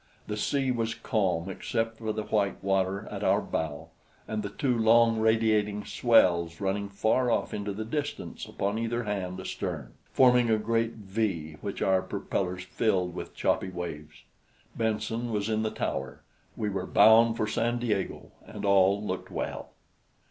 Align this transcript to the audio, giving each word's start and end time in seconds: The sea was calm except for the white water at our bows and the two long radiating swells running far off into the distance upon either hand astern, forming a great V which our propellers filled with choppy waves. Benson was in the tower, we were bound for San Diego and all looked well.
The 0.25 0.35
sea 0.35 0.71
was 0.71 0.95
calm 0.95 1.47
except 1.47 1.99
for 1.99 2.11
the 2.11 2.23
white 2.23 2.63
water 2.63 3.07
at 3.11 3.23
our 3.23 3.39
bows 3.39 3.89
and 4.27 4.41
the 4.41 4.49
two 4.49 4.75
long 4.75 5.19
radiating 5.19 5.85
swells 5.85 6.59
running 6.59 6.89
far 6.89 7.29
off 7.29 7.53
into 7.53 7.71
the 7.71 7.85
distance 7.85 8.47
upon 8.47 8.79
either 8.79 9.03
hand 9.03 9.39
astern, 9.39 9.93
forming 10.11 10.49
a 10.49 10.57
great 10.57 10.93
V 10.93 11.57
which 11.61 11.83
our 11.83 12.01
propellers 12.01 12.63
filled 12.63 13.13
with 13.13 13.35
choppy 13.35 13.69
waves. 13.69 14.23
Benson 14.75 15.31
was 15.31 15.49
in 15.49 15.61
the 15.61 15.69
tower, 15.69 16.23
we 16.57 16.67
were 16.67 16.87
bound 16.87 17.37
for 17.37 17.45
San 17.45 17.77
Diego 17.77 18.31
and 18.43 18.65
all 18.65 19.03
looked 19.05 19.29
well. 19.29 19.69